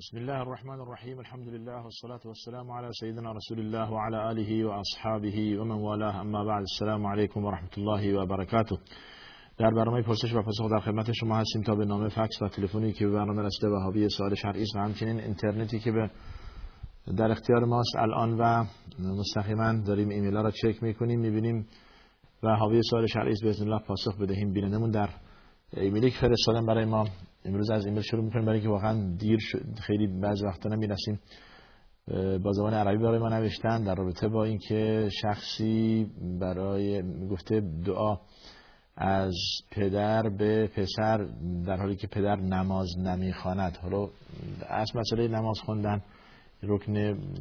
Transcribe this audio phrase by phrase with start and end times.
[0.00, 5.58] بسم الله الرحمن الرحیم الحمد لله والصلاة والسلام على سيدنا رسول الله وعلى آله وأصحابه
[5.60, 8.76] ومن والاه اما بعد السلام علیکم و رحمت الله و برکاته
[9.58, 12.92] در برنامه پرسش و پاسخ در خدمت شما هستیم تا به نامه فکس و تلفنی
[12.92, 16.10] که به برنامه رسیده و حاوی سوال شرعی است و همچنین اینترنتی که به
[17.16, 18.64] در اختیار ماست الان و
[18.98, 21.66] مستقیما داریم ایمیل ها را چک می‌کنیم می‌بینیم
[22.42, 23.44] و حاوی سوال شرعی است.
[23.44, 24.52] باذن الله پاسخ بدهیم.
[24.52, 25.08] بینندمون در
[25.76, 27.06] ایمیلی که فرستادن برای ما
[27.44, 31.20] امروز از ایمیل شروع می‌کنیم برای اینکه واقعا دیر شد خیلی بعض وقتا نمی‌رسیم.
[32.42, 36.06] با زبان عربی برای ما نوشتن در رابطه با اینکه شخصی
[36.40, 38.16] برای گفته دعا
[38.96, 39.34] از
[39.70, 41.28] پدر به پسر
[41.66, 43.78] در حالی که پدر نماز نمی‌خواند.
[43.82, 44.08] حالا
[44.68, 46.02] از مسئله نماز خوندن
[46.62, 46.96] رکن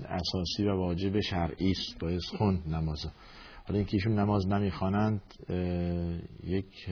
[0.06, 3.06] اساسی و واجب شرعی است باید خوند نماز.
[3.68, 5.22] حالا اینکه ایشون نماز نمی‌خوانند
[6.44, 6.90] یک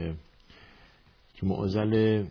[1.37, 2.25] که معضل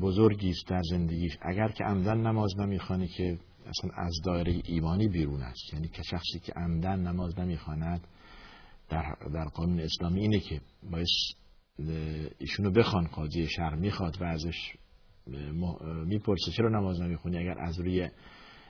[0.00, 1.32] بزرگی است در زندگیش.
[1.42, 5.72] اگر که عمدن نماز نمی‌خوانه که اصلا از دایره ایمانی بیرون است.
[5.74, 8.00] یعنی که شخصی که عمدن نماز نمی‌خواند
[8.88, 11.06] در, در قانون اسلامی اینه که باید
[12.38, 14.76] ایشونو بخوان قاضی شهر می‌خواد و ازش
[16.06, 18.08] می‌پرسه چرا نماز نمی‌خونی؟ اگر از روی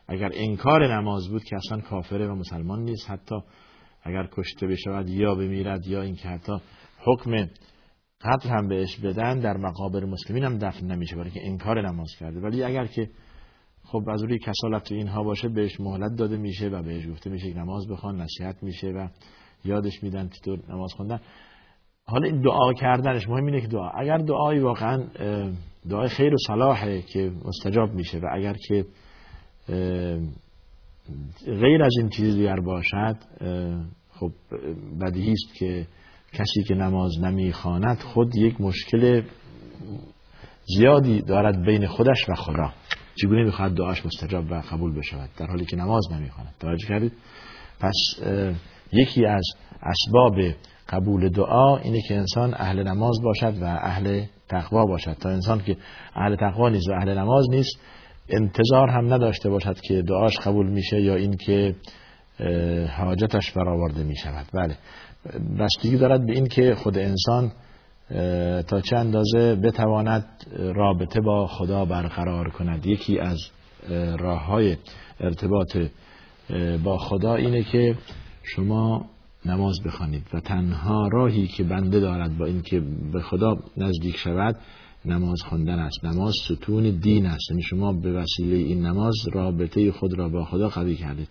[0.09, 3.35] اگر انکار نماز بود که اصلا کافره و مسلمان نیست حتی
[4.03, 6.53] اگر کشته بشود یا بمیرد یا اینکه حتی
[6.99, 7.49] حکم
[8.21, 12.41] قتل هم بهش بدن در مقابر مسلمین هم دفن نمیشه برای که انکار نماز کرده.
[12.41, 13.11] ولی اگر که
[13.85, 17.53] خب از روی کسالت تو اینها باشه بهش مهلت داده میشه و بهش گفته میشه
[17.53, 19.09] که نماز بخوان نصیحت میشه و
[19.65, 21.21] یادش میدن تو نماز خوندن.
[22.05, 23.89] حالا این دعا کردنش مهم اینه که دعا.
[23.89, 25.05] اگر دعایی واقعا
[25.89, 28.85] دعای خیر و صلاحه که مستجاب میشه و اگر که
[31.47, 33.17] غیر از این چیزی دیگر باشد
[34.11, 34.31] خب
[35.01, 35.87] بدیهی است که
[36.33, 39.23] کسی که نماز نمی‌خواند خود یک مشکل
[40.77, 42.73] زیادی دارد بین خودش و خدا.
[43.15, 46.55] چگونه می‌خواهد دعاش مستجاب و قبول بشود؟ در حالی که نماز نمی‌خواند.
[46.61, 47.13] توجه کردید؟
[47.81, 47.95] پس
[48.93, 49.45] یکی از
[49.83, 50.35] اسباب
[50.89, 55.13] قبول دعا اینه که انسان اهل نماز باشد و اهل تقوا باشد.
[55.13, 55.77] تا انسان که
[56.17, 57.81] اهل تقوا نیست و اهل نماز نیست
[58.29, 61.75] انتظار هم نداشته باشد که دعاش قبول میشه یا اینکه
[62.97, 64.77] حاجتش برآورده می شود بله.
[65.59, 67.53] بستگی دارد به این که خود انسان
[68.63, 70.25] تا چه اندازه بتواند
[70.75, 72.87] رابطه با خدا برقرار کند.
[72.87, 73.39] یکی از
[74.19, 74.77] راه های
[75.21, 75.77] ارتباط
[76.85, 77.95] با خدا اینه که
[78.43, 79.07] شما
[79.47, 82.83] نماز بخوانید و تنها راهی که بنده دارد با اینکه
[83.13, 84.57] به خدا نزدیک شود
[85.05, 86.05] نماز خواندن است.
[86.05, 87.51] نماز ستون دین است.
[87.51, 91.29] یعنی شما به وسیله این نماز رابطه خود را با خدا قوی کردید.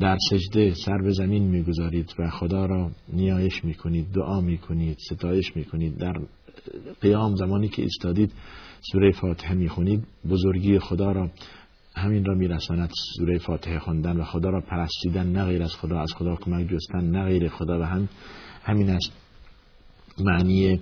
[0.00, 5.98] در سجده سر به زمین می‌گذارید و خدا را نیایش می‌کنید دعا می‌کنید ستایش می‌کنید.
[5.98, 6.12] در
[7.00, 8.32] قیام زمانی که ایستادید
[8.92, 11.30] سوره فاتحه می‌خونید بزرگی خدا را
[11.96, 16.12] همین را میرساند سوره فاتحه خواندن و خدا را پرستیدن نه غیر از خدا از
[16.12, 18.08] خدا کمک جستن نه غیر خدا و هم
[18.62, 19.12] همین است
[20.18, 20.80] معنی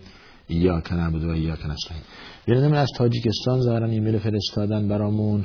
[0.49, 2.03] یا نعبد و یا نستعین
[2.47, 5.45] بینید من از تاجیکستان ظاهرا ایمیل فرستادن برامون.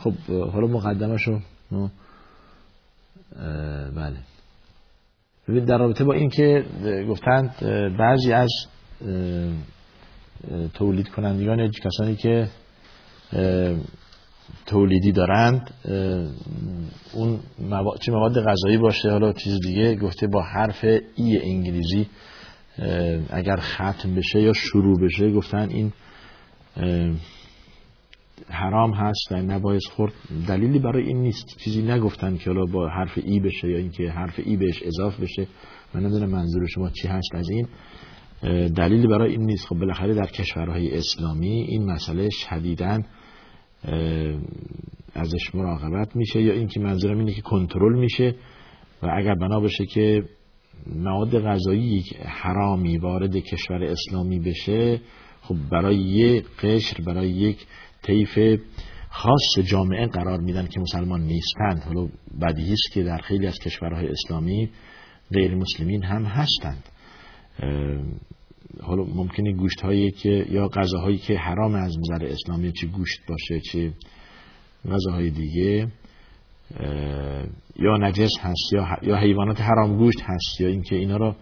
[0.00, 1.40] خب حالا مقدمشو
[3.96, 4.16] بله.
[5.48, 6.64] ببین در رابطه با این که
[7.08, 7.54] گفتند
[7.98, 8.50] بعضی از
[10.74, 12.48] تولید کنندگان کسانی که
[14.66, 15.70] تولیدی دارند
[17.12, 20.84] اون مواد چه مواد غذایی باشه حالا چیز دیگه گفته با حرف
[21.14, 22.08] ای انگلیسی
[23.30, 25.92] اگر ختم بشه یا شروع بشه گفتن این
[28.48, 30.12] حرام هست و نباید خورد.
[30.48, 31.58] دلیلی برای این نیست.
[31.64, 35.46] چیزی نگفتن که حالا با حرف ای بشه یا اینکه حرف ای بهش اضاف بشه.
[35.94, 37.34] من ندونم منظور شما چی هست.
[37.34, 37.66] از این
[38.68, 39.66] دلیلی برای این نیست.
[39.66, 43.04] خب بالاخره در کشورهای اسلامی این مسئله شدیدن
[45.14, 48.34] ازش مراقبت میشه یا اینکه منظورم اینه که کنترل میشه
[49.02, 50.22] و اگر بنا بشه که
[50.86, 55.00] مواد غذایی حرامی وارد کشور اسلامی بشه
[55.42, 57.66] خب برای یک قشر برای یک
[58.02, 58.60] طیف
[59.10, 61.82] خاص جامعه قرار میدن که مسلمان نیستند.
[61.86, 62.08] حالا
[62.40, 64.70] بدیهی است که در خیلی از کشورهای اسلامی
[65.32, 66.84] غیر مسلمین هم هستند.
[68.82, 73.60] حالا ممکنه گوشت هایی که یا غذاهایی که حرام از نظر اسلامی چه گوشت باشه
[73.60, 73.92] چه
[74.88, 75.88] غذاهای دیگه
[77.76, 81.36] یا نجس هست یا یا حیوانات حرام گوشت هست یا اینکه اینا را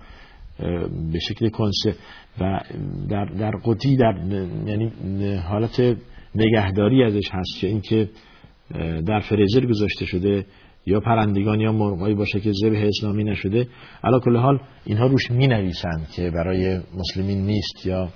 [1.12, 1.94] به شکل کنسه
[2.40, 2.60] و
[3.08, 4.14] در در قطی در
[4.66, 4.92] یعنی
[5.36, 5.96] حالت
[6.34, 8.10] نگهداری ازش هست که اینکه
[9.06, 10.46] در فریزر گذاشته شده
[10.86, 13.68] یا پرندگان یا مرغایی باشه که ذبح اسلامی نشده.
[14.04, 18.08] علا کل حال اینها روش می نویسند که برای مسلمین نیست یا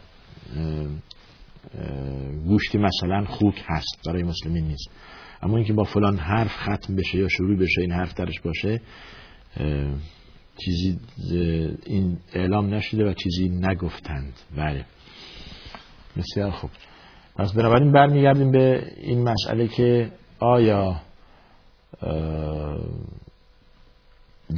[2.46, 4.90] گوشتی مثلا خوک هست برای مسلمین نیست.
[5.42, 8.80] اما اینکه با فلان حرف ختم بشه یا شروع بشه این حرف درش باشه
[10.64, 10.98] چیزی
[11.86, 14.32] این اعلام نشده و چیزی نگفتند.
[14.56, 14.84] بله.
[16.16, 16.70] بسیار خوب.
[17.36, 20.96] پس بنابراین برمیگردیم به این مسئله که آیا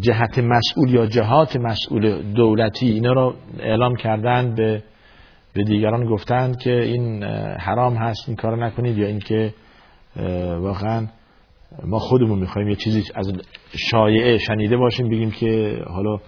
[0.00, 4.82] جهت مسئول یا جهات مسئول دولتی اینا رو اعلام کردن به
[5.54, 7.22] به دیگران گفتند که این
[7.60, 9.54] حرام هست این کار نکنید یا اینکه
[10.60, 11.06] واقعا
[11.84, 13.32] ما خودمون می‌خوایم یه چیزی از
[13.90, 16.20] شایعه شنیده باشیم بگیم که حالا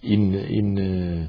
[0.00, 1.28] این این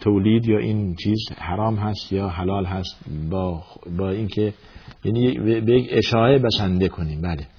[0.00, 2.96] تولید یا این چیز حرام هست یا حلال هست
[3.30, 3.62] با
[3.98, 4.54] با اینکه
[5.04, 7.20] یعنی به یک اشاعه بسنده کنیم.
[7.22, 7.46] بله.